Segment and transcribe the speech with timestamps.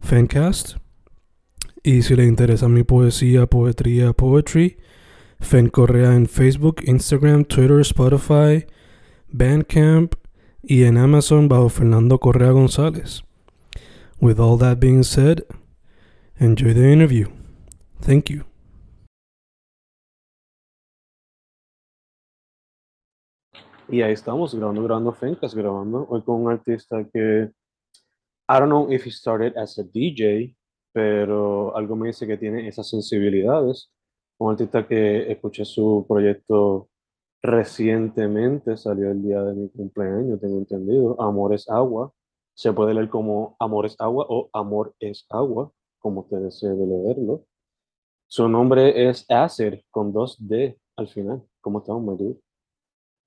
[0.00, 0.76] Fancast.
[1.82, 4.78] Y si le interesa mi poesía, poetría, poetry,
[5.40, 8.66] Fen Correa en Facebook, Instagram, Twitter, Spotify,
[9.28, 10.14] Bandcamp
[10.62, 13.22] y en Amazon bajo Fernando Correa González.
[14.20, 15.44] With all that being said,
[16.38, 17.28] enjoy the interview.
[18.00, 18.44] Thank you.
[23.90, 27.50] Y ahí estamos grabando, grabando Fencas, grabando hoy con un artista que
[28.50, 30.56] I don't know if he started as a DJ,
[30.92, 33.92] pero algo me dice que tiene esas sensibilidades.
[34.38, 36.88] Un artista que escuché su proyecto
[37.42, 41.20] recientemente, salió el día de mi cumpleaños, tengo entendido.
[41.20, 42.12] Amor es agua.
[42.54, 46.86] Se puede leer como Amor es agua o Amor es agua, como usted desee de
[46.86, 47.44] leerlo.
[48.26, 51.42] Su nombre es Acer, con dos D al final.
[51.60, 52.40] ¿Cómo estamos, dude?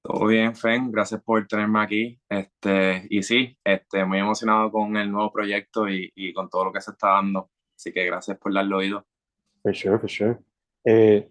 [0.03, 2.19] Todo bien, Fen, gracias por tenerme aquí.
[2.27, 6.73] Este, y sí, este, muy emocionado con el nuevo proyecto y, y con todo lo
[6.73, 7.49] que se está dando.
[7.75, 9.05] Así que gracias por darle oído.
[9.61, 10.38] For sure, for sure.
[10.85, 11.30] Eh,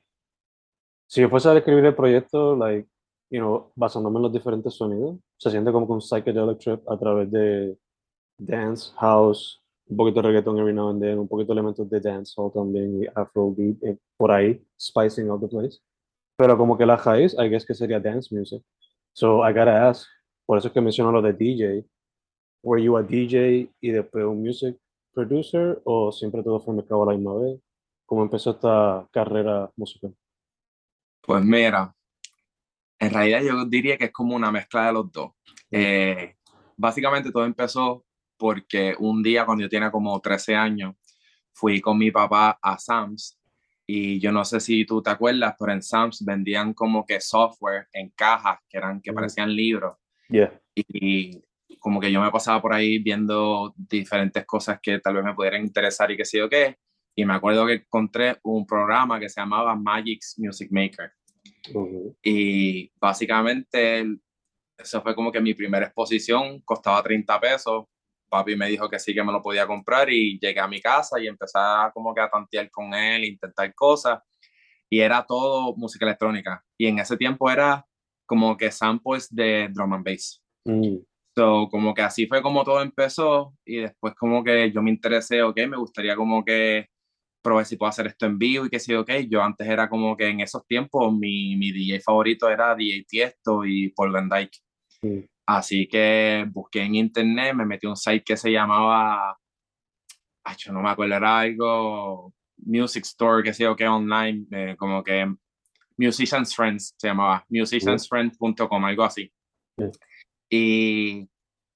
[1.06, 2.88] si yo fuese a describir el proyecto, like,
[3.30, 7.30] you know, basándome en los diferentes sonidos, se siente como un psychedelic trip a través
[7.30, 7.76] de
[8.38, 12.00] dance, house, un poquito de reggaeton every now and then, un poquito de elementos de
[12.00, 15.80] dancehall también y afrobeat eh, por ahí, spicing up the place.
[16.40, 18.62] Pero como que la raíz, I guess que sería dance music.
[19.12, 20.08] So I gotta ask,
[20.46, 21.84] por eso es que menciono lo de DJ.
[22.62, 24.74] Were you a DJ y después un music
[25.12, 27.60] producer o siempre todo fue mezclado a la misma vez?
[28.06, 30.16] ¿Cómo empezó esta carrera musical?
[31.20, 31.94] Pues mira,
[32.98, 35.32] en realidad yo diría que es como una mezcla de los dos.
[35.70, 36.36] Eh,
[36.74, 38.06] básicamente todo empezó
[38.38, 40.94] porque un día cuando yo tenía como 13 años,
[41.52, 43.38] fui con mi papá a Sam's
[43.92, 47.88] y yo no sé si tú te acuerdas, pero en Sam's vendían como que software
[47.92, 49.96] en cajas que eran que parecían libros.
[50.28, 50.60] Yeah.
[50.76, 51.42] Y,
[51.80, 55.62] como que yo me pasaba por ahí viendo diferentes cosas que tal vez me pudieran
[55.62, 56.76] interesar y qué sé yo qué.
[57.16, 61.12] Y me acuerdo que encontré un programa que se llamaba Magic's Music Maker.
[61.74, 62.16] Ujú.
[62.22, 64.04] Y básicamente
[64.78, 67.86] eso fue como que mi primera exposición, costaba 30 pesos.
[68.30, 71.20] Papi me dijo que sí que me lo podía comprar y llegué a mi casa
[71.20, 74.20] y empecé a como que a tantear con él, intentar cosas.
[74.88, 76.64] Y era todo música electrónica.
[76.78, 77.84] Y en ese tiempo era
[78.26, 80.42] como que samples de drum and bass.
[80.64, 80.98] Mm,
[81.36, 85.42] So, como que así fue como todo empezó y después como que yo me interesé,
[85.42, 86.88] ok, me gustaría como que
[87.42, 90.16] probar si puedo hacer esto en vivo y que sí, ok, yo antes era como
[90.16, 94.58] que en esos tiempos mi, mi DJ favorito era DJ Tiesto y Paul Van Dyke.
[95.02, 95.20] mm,
[95.52, 99.36] Así que busqué en internet, me metí a un site que se llamaba,
[100.44, 104.76] ay, yo no me acuerdo, era algo, Music Store, que sé yo, que online, eh,
[104.78, 105.26] como que
[105.98, 109.32] Musicians Friends se llamaba, musiciansfriends.com, algo así.
[110.48, 111.28] Y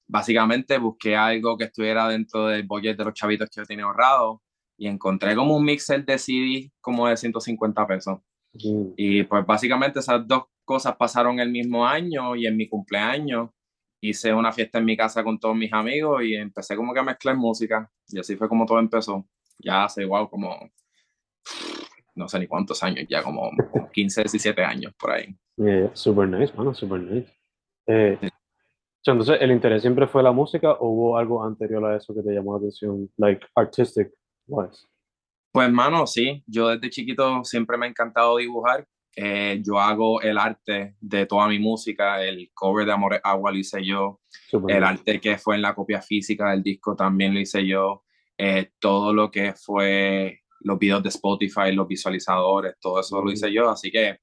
[0.07, 4.41] básicamente busqué algo que estuviera dentro del budget de los chavitos que yo tenía ahorrado
[4.77, 8.19] y encontré como un mixer de CD como de 150 pesos.
[8.53, 8.93] mm.
[8.95, 13.49] Y pues básicamente esas dos cosas pasaron el mismo año y en mi cumpleaños
[14.09, 17.03] hice una fiesta en mi casa con todos mis amigos y empecé como que a
[17.03, 19.25] mezclar música y así fue como todo empezó.
[19.59, 20.69] Ya hace igual como,
[22.15, 23.51] no sé ni cuántos años, ya como
[23.93, 25.35] 15, 17 años por ahí.
[25.57, 25.91] Yeah.
[25.93, 27.31] Super nice, mano, super nice.
[27.87, 28.17] Eh,
[29.05, 32.33] entonces, ¿el interés siempre fue la música o hubo algo anterior a eso que te
[32.33, 34.11] llamó la atención, like artistic
[34.47, 34.87] wise?
[35.51, 38.85] Pues hermano, sí, yo desde chiquito siempre me ha encantado dibujar.
[39.17, 43.57] Eh, yo hago el arte de toda mi música, el cover de Amores Agua lo
[43.57, 44.19] hice yo,
[44.49, 44.93] Super el nice.
[44.93, 48.03] arte que fue en la copia física del disco también lo hice yo,
[48.37, 53.53] eh, todo lo que fue los videos de Spotify, los visualizadores, todo eso lo hice
[53.53, 54.19] yo, así que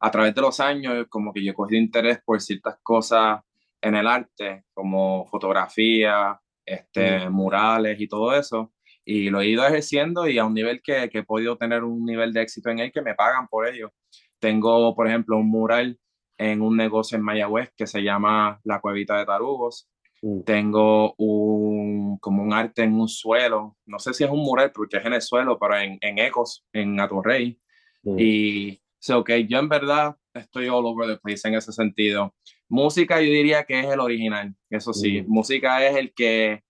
[0.00, 3.40] a través de los años como que yo cogido interés por ciertas cosas
[3.82, 8.72] en el arte, como fotografía, este, murales y todo eso,
[9.04, 12.06] y lo he ido ejerciendo y a un nivel que, que he podido tener un
[12.06, 13.92] nivel de éxito en él que me pagan por ello.
[14.40, 15.98] Tengo, por ejemplo, un mural
[16.38, 19.88] en un negocio en Mayagüez que se llama La Cuevita de Tarugos.
[20.22, 20.42] Mm.
[20.42, 24.96] Tengo un, como un arte en un suelo, no sé si es un mural porque
[24.96, 27.60] es en el suelo, pero en, en Ecos, en Atorrey.
[28.02, 28.16] Mm.
[28.18, 32.34] Y so que yo en verdad estoy all over the place en ese sentido.
[32.68, 35.24] Música yo diría que es el original, eso sí, mm.
[35.28, 36.62] música es el que,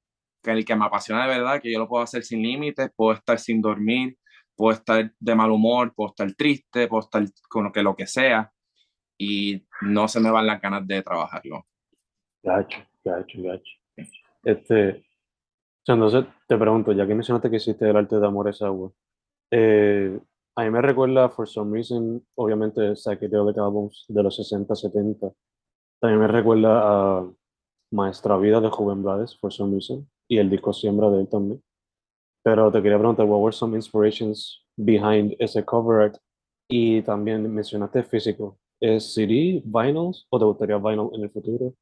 [0.42, 3.12] que, el que me apasiona de verdad, que yo lo puedo hacer sin límites, puedo
[3.12, 4.16] estar sin dormir,
[4.60, 8.06] puedo estar de mal humor, puedo estar triste, puedo estar con lo que, lo que
[8.06, 8.52] sea,
[9.18, 11.64] y no se me van las ganas de trabajarlo.
[12.42, 13.72] Gacho, gacho, gacho.
[14.44, 15.02] Este,
[15.86, 18.92] entonces te pregunto, ya que mencionaste que hiciste el arte de amor esa agua,
[19.50, 20.20] eh,
[20.54, 25.32] a mí me recuerda, for some reason, obviamente, psychedelic albums de los 60, 70.
[26.00, 27.32] También me recuerda a
[27.92, 31.62] Maestra Vida de Juven Blades, for some reason, y el disco Siembra de él también.
[32.42, 36.16] Pero te quería preguntar, what were some inspirations behind ese cover art?
[36.68, 38.58] Y también mencionaste físico.
[38.80, 41.74] ¿Es CD, vinyls o te gustaría vinyl en el futuro?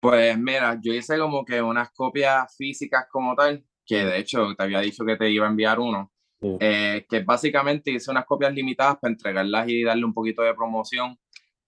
[0.00, 4.62] Pues mira, yo hice como que unas copias físicas como tal, que de hecho te
[4.62, 8.98] había dicho que te iba a enviar uno, eh, que básicamente hice unas copias limitadas
[9.00, 11.18] para entregarlas y darle un poquito de promoción.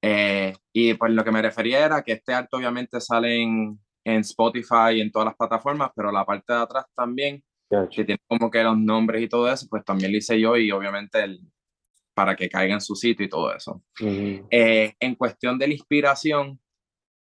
[0.02, 4.20] Eh, y pues lo que me refería era que este arte obviamente sale en, en
[4.20, 7.42] Spotify y en todas las plataformas, pero la parte de atrás también,
[7.90, 10.70] que tiene como que los nombres y todo eso, pues también lo hice yo y
[10.72, 11.40] obviamente el,
[12.14, 13.82] para que caiga en su sitio y todo eso.
[14.50, 16.60] Eh, en cuestión de la inspiración,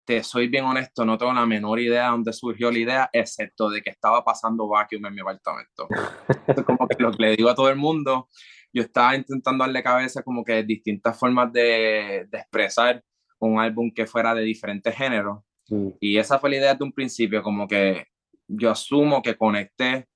[0.05, 3.69] te soy bien honesto, no tengo la menor idea de dónde surgió la idea, excepto
[3.69, 5.87] de que estaba pasando vacuum en mi apartamento.
[6.65, 8.29] como que lo que le digo a todo el mundo,
[8.71, 13.03] yo estaba intentando darle cabeza como que distintas formas de, de expresar
[13.39, 15.39] un álbum que fuera de diferentes géneros.
[15.99, 18.05] Y esa fue la idea de un principio, como que
[18.47, 20.07] yo asumo que conecté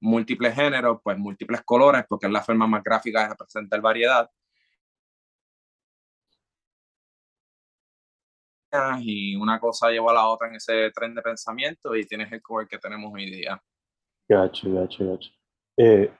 [0.00, 4.30] múltiples géneros, pues múltiples colores, porque es la forma más gráfica de representar variedad.
[9.00, 12.42] Y una cosa lleva a la otra en ese tren de pensamiento y tienes el
[12.42, 13.60] cover que tenemos hoy día.
[14.28, 15.30] Gacho, gacho, gacho.
[15.76, 16.12] Eh,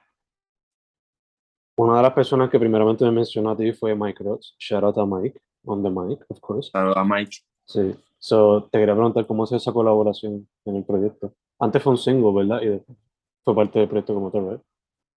[1.77, 4.55] una de las personas que primeramente me mencionó a ti fue Mike Ross.
[4.57, 6.71] Shout out a Mike, on the mic, of course.
[6.73, 7.37] Shout out a Mike.
[7.65, 7.95] Sí.
[8.17, 11.35] So, te quería preguntar cómo es esa colaboración en el proyecto.
[11.59, 12.61] Antes fue un single, ¿verdad?
[12.61, 12.97] Y después
[13.43, 14.63] fue parte del proyecto como tal, ¿verdad?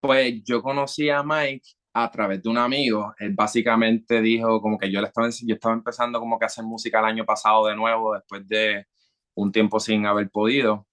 [0.00, 3.14] Pues yo conocí a Mike a través de un amigo.
[3.18, 6.64] Él básicamente dijo como que yo, le estaba, yo estaba empezando como que a hacer
[6.64, 8.86] música el año pasado de nuevo, después de
[9.34, 10.86] un tiempo sin haber podido.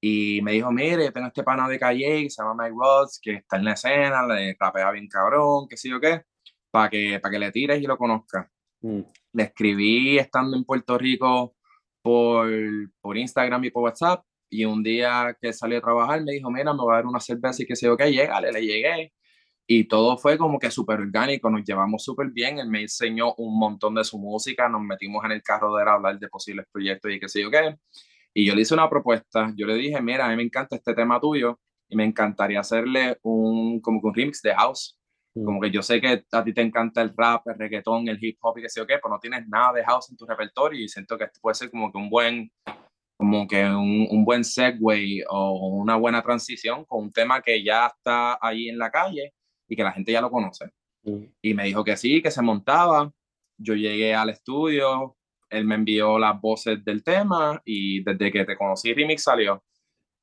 [0.00, 3.34] Y me dijo, mire, tengo este pana de calle que se llama Mike Rods, que
[3.34, 6.22] está en la escena, le rapea bien cabrón, qué sé yo qué,
[6.70, 8.48] para que, para que le tires y lo conozcas.
[8.80, 9.00] Mm.
[9.34, 11.54] Le escribí estando en Puerto Rico
[12.02, 12.48] por,
[13.00, 16.72] por Instagram y por WhatsApp y un día que salí a trabajar me dijo, mira,
[16.74, 19.12] me voy a dar una cerveza y que sé yo qué, llegale, le llegué.
[19.66, 23.56] Y todo fue como que súper orgánico, nos llevamos súper bien, él me enseñó un
[23.58, 26.66] montón de su música, nos metimos en el carro de él a hablar de posibles
[26.72, 27.76] proyectos y qué sé yo qué.
[28.34, 30.94] Y yo le hice una propuesta, yo le dije, mira, a mí me encanta este
[30.94, 34.98] tema tuyo y me encantaría hacerle un, como que un remix de house.
[35.34, 35.44] Mm.
[35.44, 38.38] Como que yo sé que a ti te encanta el rap, el reggaetón, el hip
[38.40, 40.82] hop y qué sé yo qué, pero no tienes nada de house en tu repertorio
[40.82, 42.50] y siento que esto puede ser como que un buen
[43.20, 47.86] como que un, un, buen segue o una buena transición con un tema que ya
[47.86, 49.34] está ahí en la calle
[49.68, 50.70] y que la gente ya lo conoce.
[51.02, 51.24] Mm.
[51.42, 53.12] Y me dijo que sí, que se montaba.
[53.58, 55.18] Yo llegué al estudio,
[55.50, 59.62] él me envió las voces del tema y desde que te conocí Remix salió.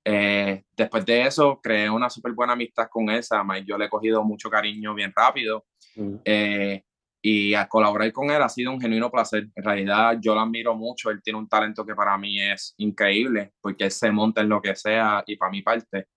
[0.04, 4.24] Eh, después de eso creé una súper buena amistad con esa, yo le he cogido
[4.24, 5.68] mucho cariño bien rápido.
[5.96, 6.16] Mm.
[6.26, 6.84] Eh,
[7.22, 9.48] y al colaborar con él ha sido un genuino placer.
[9.56, 13.54] En realidad yo lo admiro mucho, él tiene un talento que para mí es increíble,
[13.62, 16.08] porque él se monta en lo que sea y para mi parte.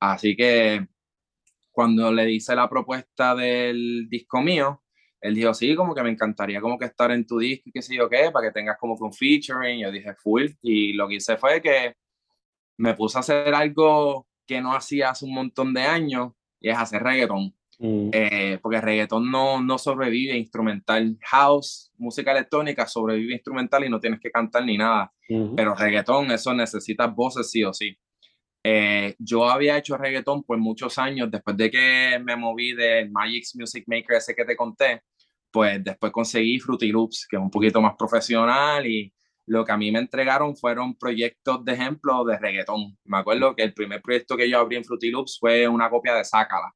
[0.00, 0.86] Así que
[1.72, 4.82] cuando le hice la propuesta del disco mío,
[5.20, 7.80] él dijo, sí, como que me encantaría como que estar en tu disco y qué
[7.82, 9.80] sé yo qué, para que tengas como que un featuring.
[9.80, 10.46] Yo dije, full.
[10.62, 11.94] Y lo que hice fue que
[12.78, 16.76] me puse a hacer algo que no hacía hace un montón de años, y es
[16.76, 17.54] hacer reggaeton.
[17.78, 18.10] Mm.
[18.12, 21.16] Eh, porque reggaetón no, no sobrevive instrumental.
[21.22, 25.12] House, música electrónica, sobrevive instrumental y no tienes que cantar ni nada.
[25.56, 27.96] Pero reggaetón, eso necesitas voces sí o sí.
[28.62, 33.56] Eh, yo había hecho reggaetón por muchos años, después de que me moví del Magic's
[33.56, 35.02] Music Maker ese que te conté,
[35.50, 39.12] pues después conseguí Fruity Loops, que es un poquito más profesional y
[39.46, 42.96] lo que a mí me entregaron fueron proyectos de ejemplo de reggaetón.
[43.04, 46.14] Me acuerdo que el primer proyecto que yo abrí en Fruity Loops fue una copia
[46.14, 46.72] de Sácala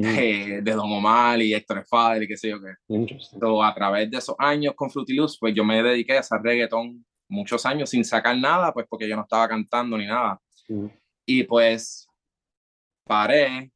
[0.00, 2.74] de, Don Omar y Héctor Fader y qué sé yo qué.
[2.88, 6.40] Entonces, a través de esos años con Fruity Loops, pues yo me dediqué a hacer
[6.42, 10.40] reggaetón muchos años sin sacar nada, pues porque yo no estaba cantando ni nada.
[11.24, 12.06] Y pues
[13.04, 13.72] paré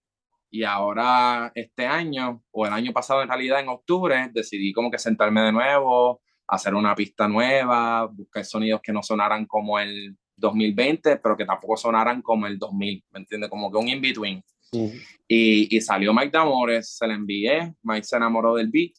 [0.51, 4.99] y ahora este año, o el año pasado en realidad, en octubre, decidí como que
[4.99, 11.19] sentarme de nuevo, hacer una pista nueva, buscar sonidos que no sonaran como el 2020,
[11.19, 13.49] pero que tampoco sonaran como el 2000, ¿me entiendes?
[13.49, 14.43] Como que un in-between.
[14.73, 18.93] Y, y, salió Mike Damores, se le envié, Mike se enamoró del beat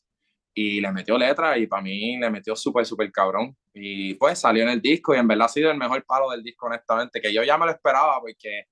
[0.54, 3.56] y le metió letra y para mí le metió súper, súper cabrón.
[3.74, 6.44] Y pues salió en el disco y en verdad ha sido el mejor palo del
[6.44, 8.66] disco, honestamente, que yo ya me lo esperaba porque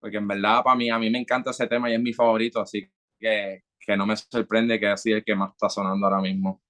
[0.00, 2.60] porque en verdad para mí, a mí me encanta ese tema y es mi favorito,
[2.60, 6.62] así que, que no me sorprende que así el que más está sonando ahora mismo.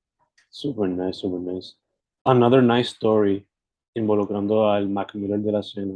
[0.48, 1.76] Super nice, super nice.
[2.24, 3.46] Another nice story
[3.94, 5.94] involucrando al Mac Miller de la escena,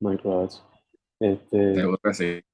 [0.00, 0.64] Mike Roberts.
[1.20, 1.74] Este,
[2.12, 2.44] sí.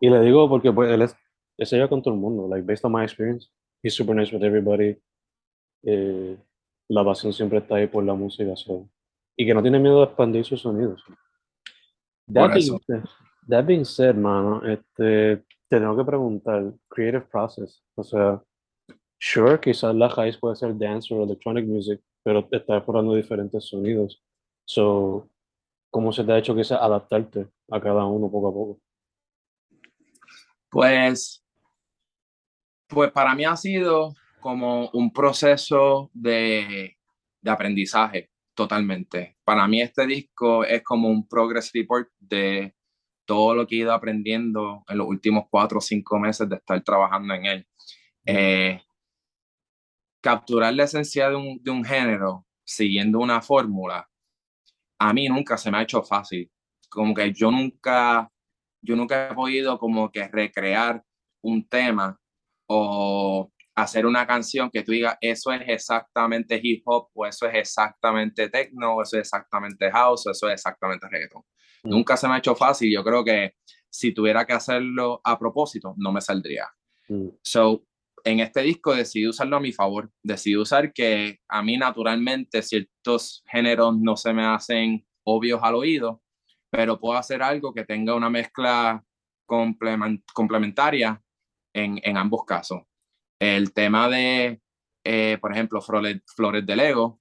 [0.00, 1.16] Y le digo porque pues, él es,
[1.58, 3.50] es ella con todo el mundo, like based on my experience,
[3.82, 4.96] he's super nice with everybody.
[5.82, 6.36] Eh,
[6.88, 8.88] la pasión siempre está ahí por la música, so.
[9.36, 11.02] y que no tiene miedo de expandir sus sonidos.
[12.32, 12.80] That being,
[13.48, 18.42] That being said, mano, este, te tengo que preguntar, creative process, o sea,
[19.18, 24.22] sure, quizás la highs puede ser dance o electronic music, pero está explorando diferentes sonidos.
[24.64, 25.28] So,
[25.90, 28.80] ¿cómo se te ha hecho quizás adaptarte a cada uno poco a poco?
[30.74, 31.40] Pues,
[32.88, 36.96] pues para mí ha sido como un proceso de,
[37.40, 39.36] de aprendizaje totalmente.
[39.44, 42.74] Para mí este disco es como un progress report de
[43.24, 46.82] todo lo que he ido aprendiendo en los últimos cuatro o cinco meses de estar
[46.82, 47.66] trabajando en él.
[48.26, 48.82] Eh,
[50.20, 54.10] capturar la esencia de un, de un género siguiendo una fórmula,
[54.98, 56.50] a mí nunca se me ha hecho fácil.
[56.88, 58.28] Como que yo nunca,
[58.84, 61.02] yo nunca he podido como que recrear
[61.42, 62.18] un tema
[62.66, 67.54] o hacer una canción que tú digas, eso es exactamente hip hop, o eso es
[67.54, 71.42] exactamente techno, o eso es exactamente house, o eso es exactamente reggaeton.
[71.82, 71.90] Mm.
[71.90, 72.92] Nunca se me ha hecho fácil.
[72.92, 73.54] Yo creo que
[73.90, 76.68] si tuviera que hacerlo a propósito, no me saldría.
[77.08, 77.28] Mm.
[77.42, 77.84] So,
[78.22, 80.10] en este disco decidí usarlo a mi favor.
[80.22, 86.22] Decidí usar que a mí naturalmente ciertos géneros no se me hacen obvios al oído,
[86.76, 89.04] pero puedo hacer algo que tenga una mezcla
[89.46, 91.22] complementaria
[91.72, 92.82] en, en ambos casos.
[93.40, 94.60] El tema de,
[95.04, 97.20] eh, por ejemplo, Flores, Flores de Lego,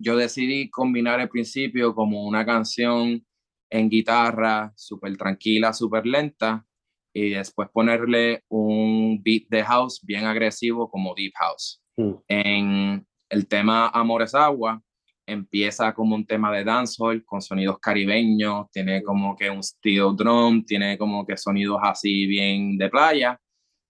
[0.00, 3.24] yo decidí combinar el principio como una canción
[3.70, 6.66] en guitarra, súper tranquila, súper lenta,
[7.14, 11.80] y después ponerle un beat de house bien agresivo como deep house.
[11.96, 12.12] Mm.
[12.26, 14.82] En el tema Amores Agua,
[15.26, 20.64] empieza como un tema de dancehall con sonidos caribeños, tiene como que un steel drum,
[20.64, 23.40] tiene como que sonidos así bien de playa,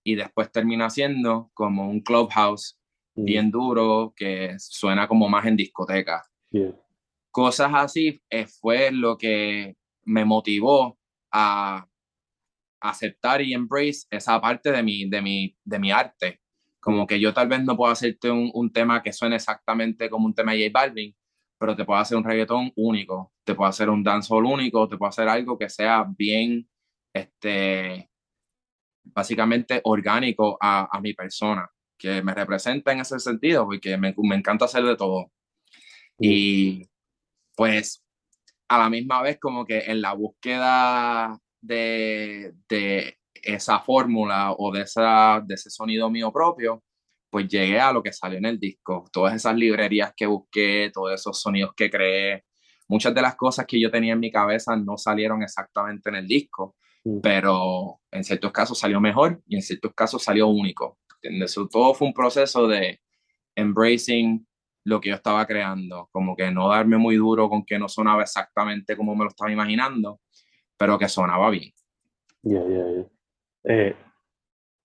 [0.05, 2.79] y después termina siendo como un clubhouse
[3.15, 3.25] mm.
[3.25, 6.23] bien duro que suena como más en discoteca
[7.33, 9.75] cosas así eh, fue lo que
[10.05, 10.99] me motivó
[11.33, 11.89] a
[12.81, 16.41] aceptar y embrace esa parte de mi, de mi, de mi arte.
[16.81, 20.27] Como que yo tal vez no puedo hacerte un, un tema que suene exactamente como
[20.27, 21.15] un tema de J Balvin,
[21.63, 25.11] pero te puedo hacer un reggaetón único, te puedo hacer un dancehall único, te puedo
[25.11, 26.69] hacer algo que sea bien,
[27.15, 28.11] este,
[29.05, 34.35] básicamente orgánico a, a mi persona, que me representa en ese sentido, porque me, me
[34.35, 35.31] encanta hacer de todo.
[36.19, 36.83] Y
[37.55, 38.05] pues
[38.69, 44.83] a la misma vez como que en la búsqueda de, de esa fórmula o de,
[44.83, 46.83] esa, de ese sonido mío propio,
[47.33, 49.09] pues llegué a lo que salió en el disco.
[49.11, 52.45] Todas esas librerías que busqué, todos esos sonidos que creé,
[52.89, 56.27] muchas de las cosas que yo tenía en mi cabeza no salieron exactamente en el
[56.27, 57.21] disco, mm.
[57.23, 60.99] pero en ciertos casos salió mejor y en ciertos casos salió único.
[61.23, 61.55] ¿entiendes?
[61.71, 63.01] todo fue un proceso de
[63.57, 64.47] embracing
[64.85, 68.25] lo que yo estaba creando, como que no darme muy duro con que no sonaba
[68.25, 70.21] exactamente como me lo estaba imaginando,
[70.77, 71.73] pero que sonaba bien.
[72.43, 73.07] Yeah, yeah, yeah.
[73.65, 73.97] Eh,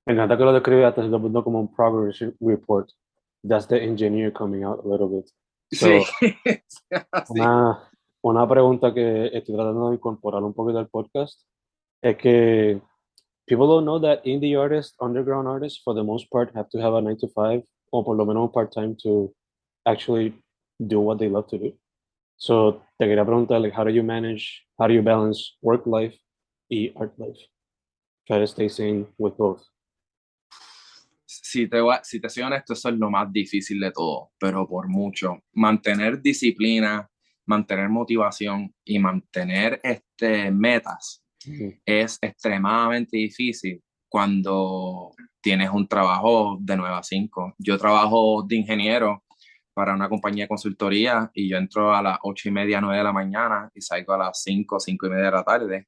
[0.07, 2.89] me encanta que lo describas haciendo como un progress report.
[3.43, 5.29] That's the engineer coming out a little bit.
[5.71, 6.01] sí.
[7.29, 11.41] Una, una pregunta que estoy tratando de incorporar un poquito al podcast
[12.01, 12.81] es que
[13.47, 16.95] people don't know that indie artists, underground artists, for the most part, have to have
[16.95, 19.33] a 9 to 5 o por lo menos un part-time to
[19.85, 20.33] actually
[20.79, 21.77] do what they love to do.
[22.37, 26.17] So te quería preguntar, like, how do you manage, how do you balance work life
[26.69, 27.39] y art life?
[28.25, 29.67] Try to stay sane with both.
[31.49, 34.89] Si te, si te soy honesto, eso es lo más difícil de todo, pero por
[34.89, 35.43] mucho.
[35.53, 37.09] Mantener disciplina,
[37.45, 41.23] mantener motivación y mantener este, metas
[41.85, 47.55] es extremadamente difícil cuando tienes un trabajo de 9 a 5.
[47.59, 49.23] Yo trabajo de ingeniero
[49.73, 53.03] para una compañía de consultoría y yo entro a las ocho y media, nueve de
[53.05, 55.87] la mañana y salgo a las cinco, cinco y media de la tarde.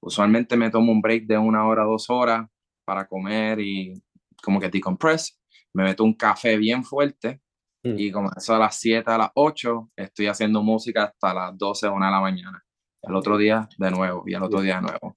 [0.00, 2.48] Usualmente me tomo un break de una hora, dos horas
[2.86, 4.02] para comer y
[4.48, 5.38] como que decompress.
[5.74, 7.42] Me meto un café bien fuerte
[7.82, 7.94] Mm.
[7.96, 11.88] y como eso a las 7, a las 8, estoy haciendo música hasta las 12,
[11.88, 12.64] 1 de la mañana.
[13.02, 15.16] El otro día de nuevo y el otro día de nuevo.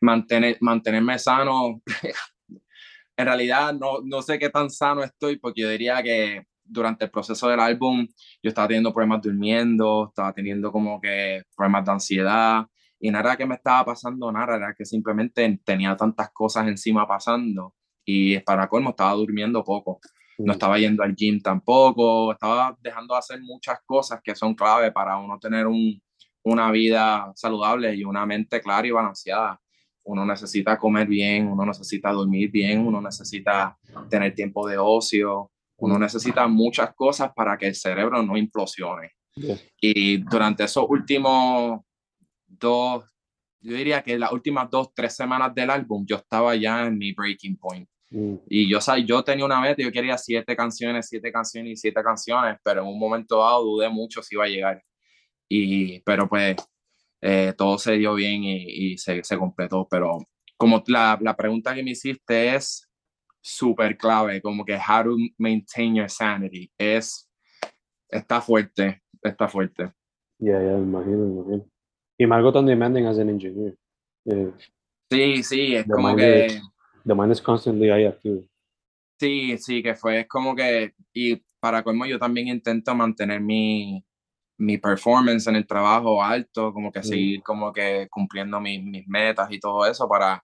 [0.00, 1.82] Mantener, mantenerme sano,
[3.16, 7.10] en realidad no, no sé qué tan sano estoy porque yo diría que durante el
[7.10, 8.06] proceso del álbum
[8.42, 12.66] yo estaba teniendo problemas durmiendo, estaba teniendo como que problemas de ansiedad
[13.00, 17.74] y nada que me estaba pasando nada, era que simplemente tenía tantas cosas encima pasando
[18.04, 20.00] y para colmo estaba durmiendo poco
[20.38, 24.92] no estaba yendo al gym tampoco, estaba dejando de hacer muchas cosas que son clave
[24.92, 26.00] para uno tener un,
[26.42, 29.60] una vida saludable y una mente clara y balanceada.
[30.04, 33.78] Uno necesita comer bien, uno necesita dormir bien, uno necesita
[34.08, 39.12] tener tiempo de ocio, uno necesita muchas cosas para que el cerebro no implosione.
[39.34, 39.58] Yeah.
[39.80, 41.80] Y durante esos últimos
[42.46, 43.04] dos,
[43.60, 47.12] yo diría que las últimas dos, tres semanas del álbum, yo estaba ya en mi
[47.12, 47.88] breaking point.
[48.12, 48.36] Mm.
[48.48, 52.02] Y yo, sa- yo tenía una meta, yo quería siete canciones, siete canciones y siete
[52.02, 54.82] canciones, pero en un momento dado dudé mucho si iba a llegar.
[55.48, 56.56] Y, pero pues
[57.22, 59.86] eh, todo se dio bien y, y se, se completó.
[59.90, 60.18] Pero
[60.56, 62.86] como la, la pregunta que me hiciste es
[63.40, 66.70] súper clave, como que how to maintain your sanity.
[66.78, 67.28] Es,
[68.08, 69.92] está fuerte, está fuerte.
[70.38, 71.66] Yeah, yeah, me imagino, me imagino.
[72.18, 73.74] Y me algo tan demanding as an engineer.
[74.26, 74.52] Eh,
[75.10, 76.60] Sí, sí, es The como que...
[77.04, 78.42] the mind is constantly ahí activo.
[79.18, 84.04] Sí, sí, que fue es como que, y para colmo yo también intento mantener mi,
[84.58, 87.04] mi performance en el trabajo alto, como que Mm.
[87.04, 90.42] seguir como que cumpliendo mis, mis metas y todo eso para,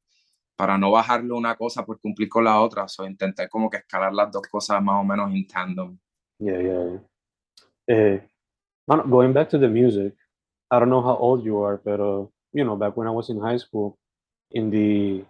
[0.57, 4.13] para no bajarle una cosa por cumplir con la otra, o intenté como que escalar
[4.13, 5.99] las dos cosas más o menos en tandem.
[6.41, 7.01] Yeah, yeah, yeah.
[7.89, 8.29] Eh,
[8.87, 10.15] bueno, going back to the music,
[10.71, 13.41] I don't know how old you are, pero, you know, back when I was in
[13.41, 13.99] high school,
[14.53, 15.25] in the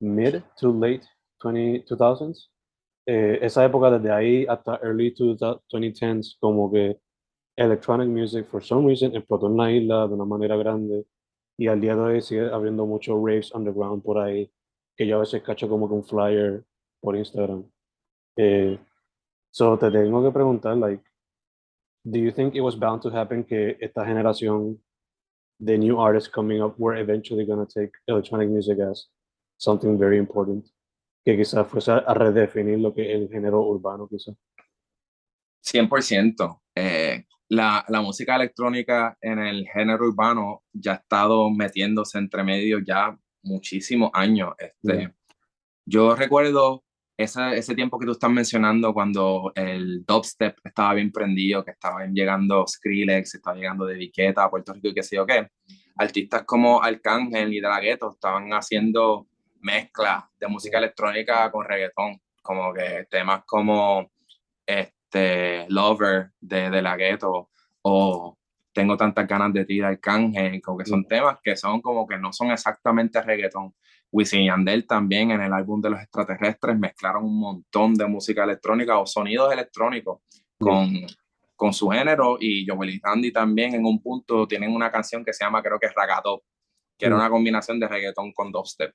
[0.00, 1.06] mid to late
[1.40, 2.50] 20, 2000s,
[3.06, 6.98] eh, esa época desde ahí hasta early 2010s, como que
[7.56, 11.06] electronic music, for some reason, explotó en la isla de una manera grande
[11.58, 14.50] y al día de hoy sigue habiendo muchos raves underground por ahí,
[14.96, 16.64] que yo a veces cacho como que un flyer
[17.00, 17.64] por Instagram.
[18.36, 18.78] Eh,
[19.50, 21.02] so te tengo que preguntar, like,
[22.04, 24.80] do you think it was bound to happen que esta generación
[25.58, 29.08] de new artists coming up were eventually going to take electronic music as
[29.58, 30.66] something very important?
[31.24, 34.34] Que quizás fuese a redefinir lo que es el género urbano, quizás.
[35.62, 36.62] 100%.
[36.74, 42.78] Eh, la, la música electrónica en el género urbano ya ha estado metiéndose entre medio
[42.78, 44.54] ya muchísimos años.
[44.58, 45.12] Este, Mm.
[45.90, 46.84] Yo recuerdo
[47.16, 52.12] ese, ese tiempo que tú estás mencionando cuando el dubstep estaba bien prendido, que estaban
[52.12, 55.48] llegando Skrillex, estaba llegando de Viqueta a Puerto Rico y qué sé yo qué.
[55.96, 59.27] Artistas como Arcángel y De La Ghetto estaban haciendo
[59.60, 64.10] mezclas de música electrónica con reggaetón, como que temas como
[64.66, 67.50] este, Lover de, de La Ghetto
[67.82, 68.36] o
[68.72, 72.16] Tengo tantas ganas de ti de Arcángel, como que son temas que son como que
[72.18, 73.74] no son exactamente reggaetón.
[74.12, 78.44] Wisin y Yandel también en el álbum de los extraterrestres mezclaron un montón de música
[78.44, 80.20] electrónica o sonidos electrónicos
[80.58, 80.92] con,
[81.56, 85.32] con su género y Joel y Randy también en un punto tienen una canción que
[85.32, 86.42] se llama creo que es Ragatop,
[86.96, 87.18] que era Mm.
[87.18, 88.94] una combinación de reggaetón con dubstep.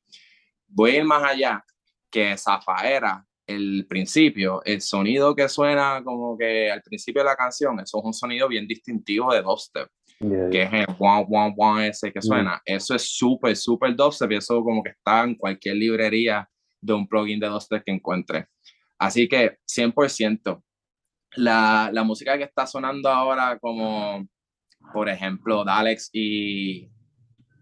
[0.73, 1.63] Voy a ir más allá
[2.09, 7.79] que Zafaera, el principio, el sonido que suena como que al principio de la canción,
[7.79, 10.65] eso es un sonido bien distintivo de dubstep Yeah, que yeah.
[10.65, 12.61] es el guau, guau, guau ese que suena.
[12.65, 16.47] Eso es súper, súper dubstep y eso como que está en cualquier librería
[16.79, 18.47] de un plugin de dubstep que encuentre.
[18.97, 20.61] Así que 100%.
[21.35, 24.25] La, la música que está sonando ahora como,
[24.93, 26.89] por ejemplo, Dalex y,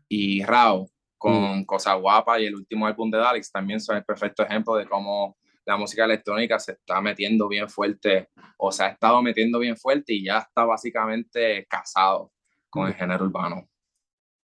[0.09, 0.87] y Rao
[1.21, 4.87] con Cosa Guapa y el último álbum de Dalex también son el perfecto ejemplo de
[4.87, 9.77] cómo la música electrónica se está metiendo bien fuerte o se ha estado metiendo bien
[9.77, 12.31] fuerte y ya está básicamente casado
[12.71, 13.69] con el género urbano.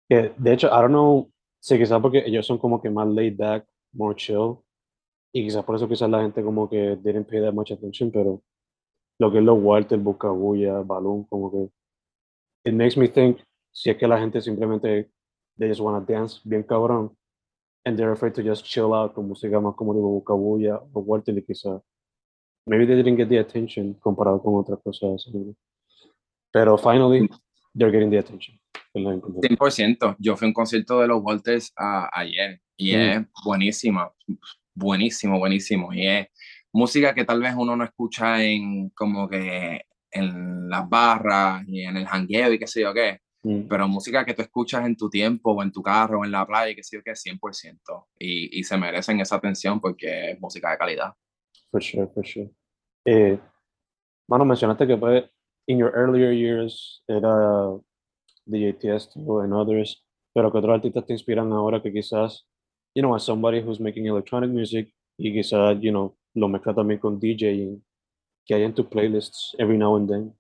[0.08, 3.36] Que, de hecho, I don't know, sí, quizás porque ellos son como que más laid
[3.36, 4.60] back, more chill,
[5.34, 8.44] y quizás por eso quizás la gente como que didn't pay that much attention, pero
[9.20, 13.40] lo que es los Walter, Buscabulla, Balloon, como que it makes me think
[13.72, 15.10] si es que la gente simplemente
[15.60, 17.16] they just wanna dance bien cabrón
[17.86, 20.24] and they're afraid to just chill out con música más como digo
[20.94, 21.82] o Walter y quizás
[22.66, 25.30] maybe they didn't get the attention comparado con otras cosas
[26.52, 27.28] pero finally
[27.76, 28.58] they're getting the attention
[28.94, 29.48] es lo importante.
[29.48, 30.16] 100%.
[30.18, 33.00] Yo fui a un concierto de los Walters a- ayer y Mm.
[33.00, 34.12] es buenísima,
[34.74, 35.94] buenísimo, buenísimo.
[35.94, 36.28] Y es
[36.74, 41.98] música que tal vez uno no escucha en como que en las barras y en
[41.98, 43.20] el jangueo y qué sé yo qué.
[43.42, 43.70] Mm.
[43.70, 46.46] pero música que tú escuchas en tu tiempo o en tu carro o en la
[46.46, 48.08] playa, que sí o que 100%.
[48.20, 51.14] Y, y se merecen esa atención porque es música de calidad.
[51.72, 52.50] For sure, for sure.
[53.06, 53.40] Eh,
[54.28, 55.24] mano, mencionaste que pues,
[55.68, 57.80] in your earlier years era
[58.46, 62.46] DJ Tiesto and others, pero que otros artistas te inspiran ahora que quizás,
[62.96, 67.00] you know, as somebody who's making electronic music y quizás, you know, lo mezcla también
[67.00, 67.84] con DJing,
[68.46, 70.39] que hay en tus playlists every now and then.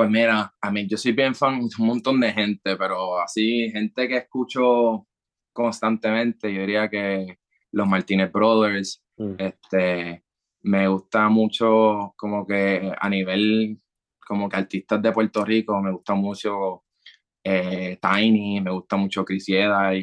[0.00, 3.68] Pues mira, a mí yo soy bien fan de un montón de gente, pero así,
[3.70, 5.06] gente que escucho
[5.52, 7.36] constantemente, yo diría que
[7.72, 9.34] los Martínez Brothers, Mm.
[9.36, 10.24] este,
[10.62, 13.78] me gusta mucho como que a nivel
[14.26, 16.84] como que artistas de Puerto Rico, me gusta mucho
[17.44, 19.54] eh, Tiny, me gusta mucho Chris y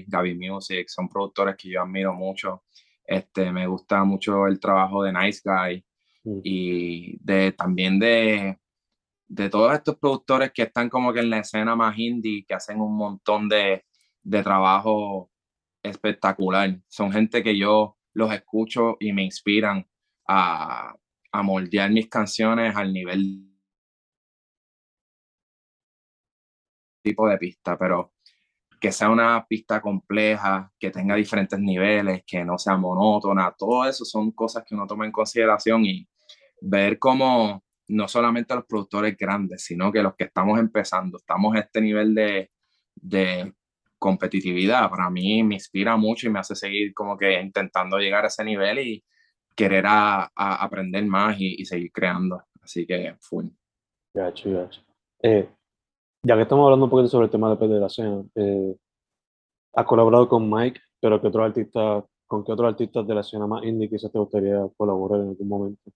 [0.06, 2.66] Gaby Music, son productores que yo admiro mucho.
[3.04, 5.84] Este, me gusta mucho el trabajo de Nice Guy
[6.24, 6.40] Mm.
[6.44, 8.60] y de, también de,
[9.28, 12.82] de todos estos productores que están como que en la escena más indie, que hacen
[12.82, 13.86] un montón de,
[14.24, 15.32] de trabajo
[15.84, 16.80] espectacular.
[16.88, 19.88] Son gente que yo los escucho y me inspiran
[20.28, 20.96] a,
[21.32, 23.44] a moldear mis canciones al nivel
[27.04, 28.14] tipo de pista, pero
[28.80, 34.06] que sea una pista compleja, que tenga diferentes niveles, que no sea monótona, todo eso
[34.06, 36.08] son cosas que uno toma en consideración y
[36.62, 41.60] ver cómo no solamente los productores grandes, sino que los que estamos empezando, estamos a
[41.60, 42.52] este nivel de,
[42.96, 43.54] de
[43.98, 48.28] competitividad, para mí me inspira mucho y me hace seguir como que intentando llegar a
[48.28, 49.04] ese nivel y
[49.56, 52.44] querer a, a aprender más y, y, seguir creando.
[52.62, 53.48] Así que, full.
[54.14, 54.82] Gacho, gacho.
[55.24, 55.50] Eh,
[56.22, 58.76] ya que estamos hablando un poquito sobre el tema de de la escena, eh,
[59.74, 63.48] has colaborado con Mike, pero ¿qué otro artista, ¿con qué otros artistas de la escena
[63.48, 65.92] más indie quizás te gustaría colaborar en algún momento?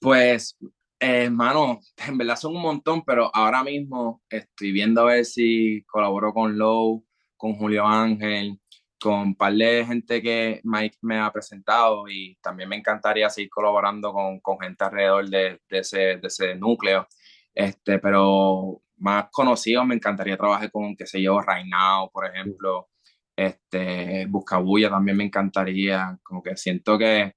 [0.00, 0.56] Pues,
[1.00, 6.32] hermano, en verdad son un montón, pero ahora mismo estoy viendo a ver si colaboro
[6.32, 7.04] con Low,
[7.36, 8.60] con Julio Ángel,
[9.00, 13.50] con un par de gente que Mike me ha presentado y también me encantaría seguir
[13.50, 17.06] colaborando con, con gente alrededor de, de, ese, de ese núcleo.
[17.54, 22.88] Este, pero más conocido me encantaría trabajar con, qué sé yo, Right Now, por ejemplo.
[23.36, 26.18] Este, Buscabulla también me encantaría.
[26.22, 27.34] Como que siento que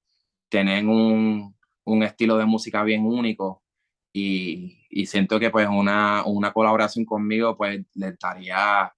[0.50, 1.56] tienen un,
[1.90, 3.64] un estilo de música bien único
[4.14, 8.92] y, y siento que pues una, una colaboración conmigo pues le daría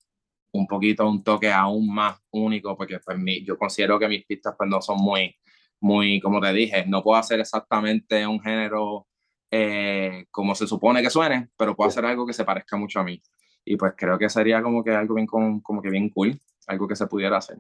[0.54, 4.56] un poquito un toque aún más único porque pues mi, yo considero que mis pistas
[4.58, 5.36] pues no son muy,
[5.80, 9.08] muy, como te dije, no puedo hacer exactamente un género
[9.50, 13.04] eh, como se supone que suene, pero puedo hacer algo que se parezca mucho a
[13.04, 13.22] mí.
[13.66, 16.88] Y pues creo que sería como que algo bien, como, como que bien cool, algo
[16.88, 17.58] que se pudiera hacer.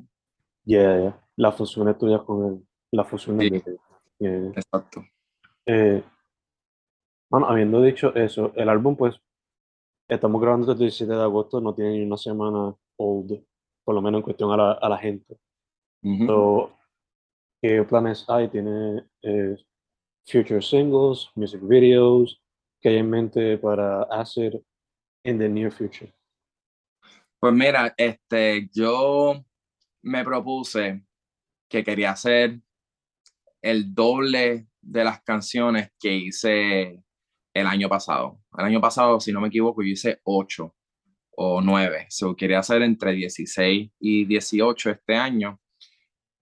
[0.63, 1.19] Yeah, yeah.
[1.35, 3.49] La fusión tuya con él, la fusión Sí.
[3.49, 3.63] de
[4.19, 4.51] yeah.
[4.55, 5.03] Exacto.
[5.65, 6.03] Eh,
[7.29, 9.19] bueno, habiendo dicho eso, el álbum, pues,
[10.09, 13.43] estamos grabando el 17 de agosto, no tiene ni una semana old,
[13.83, 15.37] por lo menos en cuestión a la, a la gente.
[16.25, 16.75] So,
[17.61, 18.49] ¿qué planes hay?
[18.49, 19.55] ¿Tiene eh,
[20.25, 22.41] future singles, music videos?
[22.81, 24.59] ¿Qué hay en mente para hacer
[25.23, 26.11] in the near future?
[27.39, 29.45] Pues mira, este, yo
[30.01, 31.05] me propuse
[31.69, 32.59] que quería hacer
[33.61, 37.03] el doble de las canciones que hice
[37.53, 38.39] el año pasado.
[38.57, 40.75] El año pasado, si no me equivoco, yo hice 8
[41.37, 42.07] o 9.
[42.09, 45.59] So, quería hacer entre 16 y 18 este año.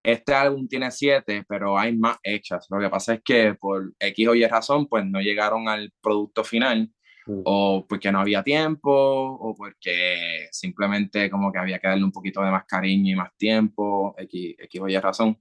[0.03, 2.67] Este álbum tiene 7, pero hay más hechas.
[2.69, 6.43] Lo que pasa es que por X o Y razón, pues no llegaron al producto
[6.43, 6.91] final
[7.29, 7.41] Mm.
[7.45, 12.41] o porque no había tiempo, o porque simplemente como que había que darle un poquito
[12.41, 15.39] de más cariño y más tiempo, X, X o Y razón.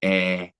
[0.00, 0.54] Eh,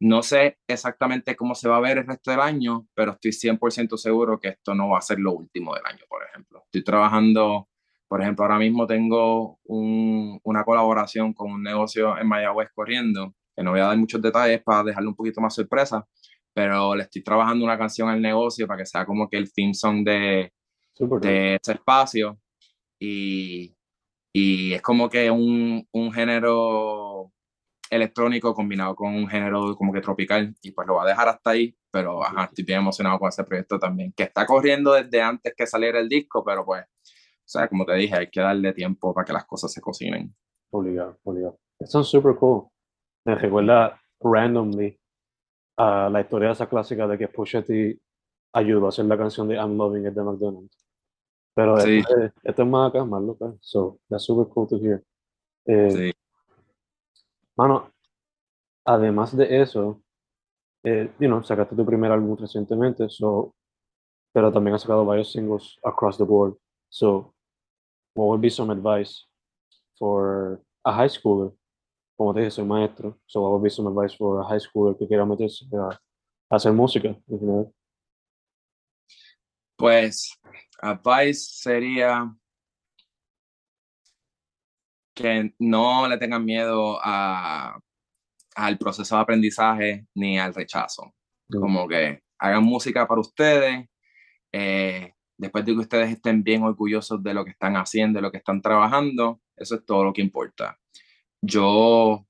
[0.00, 3.96] no sé exactamente cómo se va a ver el resto del año, pero estoy 100%
[3.96, 6.62] seguro que esto no va a ser lo último del año, por ejemplo.
[6.66, 7.68] Estoy trabajando,
[8.06, 13.62] por ejemplo, ahora mismo tengo un- una colaboración con un negocio en Mayagüez corriendo, que
[13.62, 16.06] no voy a dar muchos detalles para dejarle un poquito más sorpresa,
[16.54, 19.74] pero le estoy trabajando una canción al negocio para que sea como que el theme
[19.74, 20.52] song de,
[20.94, 21.20] Super cool.
[21.20, 22.38] de ese espacio
[23.00, 23.76] y,
[24.32, 27.32] y es como que un, un género
[27.90, 31.50] electrónico combinado con un género como que tropical y pues lo va a dejar hasta
[31.50, 35.54] ahí, pero ajá, estoy bien emocionado con ese proyecto también, que está corriendo desde antes
[35.56, 39.14] que saliera el disco, pero pues, o sea, como te dije, hay que darle tiempo
[39.14, 40.34] para que las cosas se cocinen.
[40.70, 41.58] Obligado, obligado.
[41.78, 42.66] Es super cool.
[43.24, 44.98] Me recuerda randomly
[45.76, 47.98] a la historia de esa clásica de que Pusha T
[48.52, 50.76] ayudó a hacer la canción de I'm Loving It de McDonald's.
[51.54, 51.98] Pero Sí.
[51.98, 53.56] esto, es, esto es más acá, más local.
[53.60, 55.02] So, that's super cool to hear.
[55.66, 56.12] Eh, Sí.
[57.58, 57.92] Mano,
[58.84, 60.00] además de eso,
[60.84, 63.52] eh, you know, sacaste tu primer álbum recientemente, so,
[64.32, 66.54] pero también ha sacado varios singles across the board.
[66.88, 67.34] So,
[68.14, 69.26] what would be some advice
[69.98, 71.52] for a high schooler?
[72.16, 73.18] Como te dije, soy maestro.
[73.26, 75.98] So, what would be some advice for a high schooler que quiera meterse a,
[76.50, 77.08] a hacer música?
[77.08, 77.74] en general?
[79.76, 80.30] Pues,
[80.80, 82.32] advice sería
[85.18, 87.78] que no le tengan miedo a,
[88.54, 91.12] al proceso de aprendizaje ni al rechazo.
[91.50, 93.86] Como que hagan música para ustedes,
[94.52, 98.30] eh, después de que ustedes estén bien orgullosos de lo que están haciendo, de lo
[98.30, 100.78] que están trabajando, eso es todo lo que importa.
[101.40, 102.26] Yo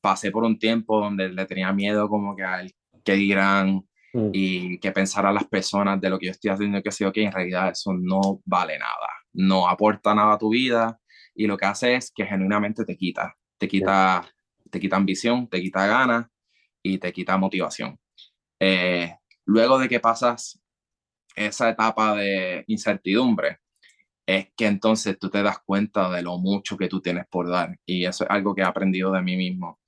[0.00, 2.72] pasé por un tiempo donde le tenía miedo como que al
[3.02, 4.30] que dirán Mm.
[4.32, 7.32] y que pensaran las personas de lo que yo estoy haciendo, que sí, ok, en
[7.32, 10.98] realidad eso no vale nada, no aporta nada a tu vida
[11.38, 14.28] y lo que hace es que genuinamente te quita, te quita,
[14.70, 16.26] te quita ambición, te quita ganas
[16.82, 17.96] y te quita motivación.
[18.58, 19.14] Eh,
[19.46, 20.60] luego de que pasas
[21.36, 23.60] esa etapa de incertidumbre,
[24.26, 27.78] es que entonces tú te das cuenta de lo mucho que tú tienes por dar
[27.86, 29.78] y eso es algo que he aprendido de mí mismo.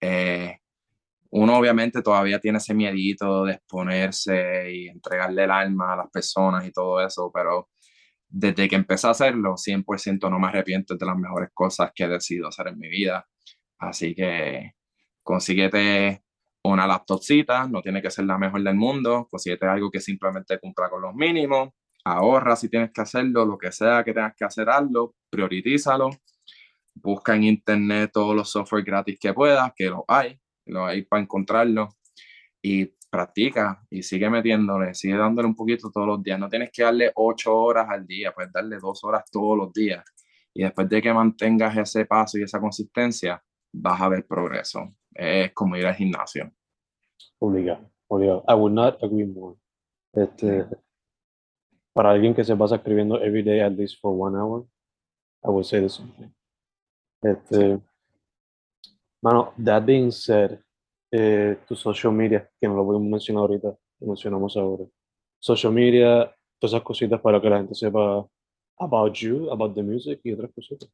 [0.00, 0.58] Eh,
[1.30, 6.66] uno obviamente todavía tiene ese miedito de exponerse y entregarle el alma a las personas
[6.66, 7.68] y todo eso, pero
[8.28, 12.08] desde que empecé a hacerlo, 100% no me arrepiento de las mejores cosas que he
[12.08, 13.26] decidido hacer en mi vida.
[13.78, 14.74] Así que
[15.22, 16.22] consíguete
[16.62, 20.90] una laptopcita, no tiene que ser la mejor del mundo, consíguete algo que simplemente cumpla
[20.90, 21.70] con los mínimos,
[22.04, 26.10] ahorra si tienes que hacerlo, lo que sea que tengas que hacer, hazlo, prioritízalo,
[26.94, 31.22] busca en internet todos los software gratis que puedas, que los hay, los hay para
[31.22, 31.88] encontrarlo
[32.62, 36.38] y practica y sigue metiéndole, sigue dándole un poquito todos los días.
[36.38, 40.04] No tienes que darle ocho horas al día, puedes darle dos horas todos los días.
[40.52, 44.94] Y después de que mantengas ese paso y esa consistencia, vas a ver progreso.
[45.14, 46.52] Es como ir al gimnasio.
[47.38, 48.44] Obligado, obligado.
[48.48, 49.56] I would not agree more.
[50.12, 50.66] Este,
[51.94, 54.66] para alguien que se pasa escribiendo every day at least for one hour,
[55.42, 56.34] I would say the same thing.
[57.22, 57.80] Este,
[59.22, 60.58] mano, that being said,
[61.18, 63.68] eh, tu social media, que no lo voy a mencionar ahorita,
[64.00, 64.84] lo mencionamos ahora.
[65.38, 68.26] Social media, todas esas cositas para que la gente sepa
[68.78, 70.90] about you, about the music y otras cositas.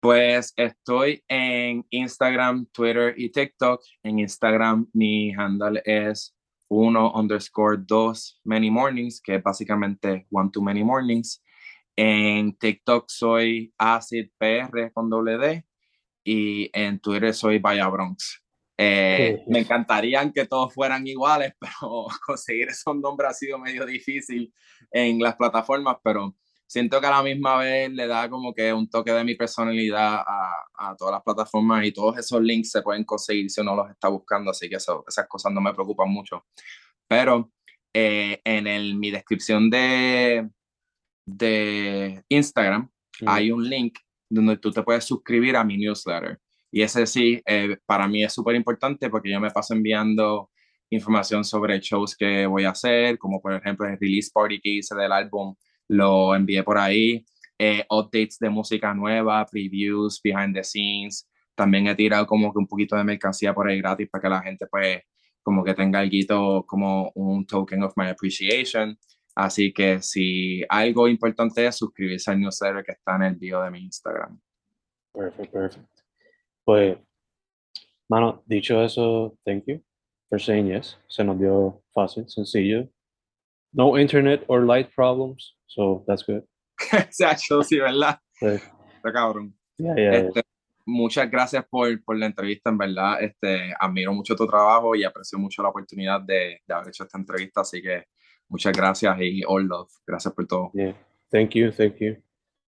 [0.00, 3.80] Pues estoy en Instagram, Twitter y TikTok.
[4.02, 6.36] En Instagram mi handle es
[6.68, 11.42] 1 underscore 2 many mornings, que es básicamente one too many mornings.
[11.96, 15.64] En TikTok soy Acid PR con doble D
[16.22, 18.43] y en Twitter soy Vaya Bronx.
[18.76, 19.50] Eh, Sí.
[19.52, 24.52] me encantaría que todos fueran iguales, pero conseguir esos nombres ha sido medio difícil
[24.90, 26.34] en las plataformas, pero
[26.66, 30.24] siento que a la misma vez le da como que un toque de mi personalidad
[30.26, 33.90] a, a todas las plataformas y todos esos links se pueden conseguir si uno los
[33.90, 36.44] está buscando, así que eso- esas cosas no me preocupan mucho.
[37.06, 37.52] Pero
[37.94, 40.48] eh, en el, mi descripción de,
[41.26, 42.90] de Instagram
[43.26, 46.40] hay un link donde tú te puedes suscribir a mi newsletter.
[46.74, 50.50] Y ese sí, eh, para mí es súper importante porque yo me paso enviando
[50.90, 54.96] información sobre shows que voy a hacer, como por ejemplo el release party que hice
[54.96, 55.54] del álbum,
[55.86, 57.24] lo envié por ahí,
[57.60, 61.30] eh, updates de música nueva, previews, behind the scenes.
[61.54, 64.42] También he tirado como que un poquito de mercancía por ahí gratis para que la
[64.42, 65.00] gente pues
[65.44, 68.98] como que tenga algo como un token of my appreciation.
[69.36, 73.70] Así que si algo importante es suscribirse al newsletter que está en el bio de
[73.70, 74.40] mi Instagram.
[75.12, 76.03] Perfect, perfect.
[76.64, 76.96] Pues,
[78.08, 79.82] mano, dicho eso, thank you
[80.28, 80.96] for saying yes.
[81.08, 82.88] Se nos dio fácil, sencillo.
[83.72, 86.42] No internet or light problems, so that's good.
[86.92, 88.18] Exacto, sí, ¿verdad?
[88.34, 88.46] Sí.
[88.96, 89.54] Está cabrón.
[89.78, 90.28] Yeah, yeah, yeah.
[90.28, 90.42] Este,
[90.86, 93.22] muchas gracias por, por la entrevista, en verdad.
[93.22, 97.18] Este, admiro mucho tu trabajo y aprecio mucho la oportunidad de, de haber hecho esta
[97.18, 98.04] entrevista, así que
[98.48, 99.90] muchas gracias y all love.
[100.06, 100.70] Gracias por todo.
[100.72, 100.94] Yeah.
[101.30, 102.16] Thank you, thank you.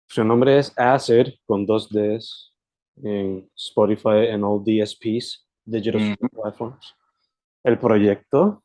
[0.07, 2.50] Su nombre es Acid con dos Ds
[3.03, 6.29] en Spotify and all DSPs, digital Ujú.
[6.29, 6.95] platforms.
[7.63, 8.63] El proyecto,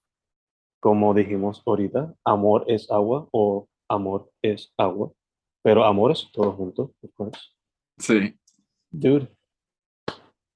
[0.81, 5.13] como dijimos ahorita, Amor es agua o Amor es agua,
[5.63, 7.41] pero amores todo junto, of course.
[7.99, 8.35] Sí,
[8.91, 9.29] Dude,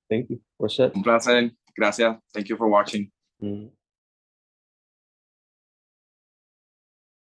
[0.08, 0.40] thank you.
[0.58, 0.94] We're set.
[0.94, 1.52] un placer.
[1.76, 2.18] Gracias.
[2.32, 3.10] Thank you for watching.
[3.40, 3.68] Mm.